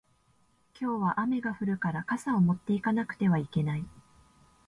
[0.81, 3.85] 今日は雨が降るから傘を持って行かなくてはいけない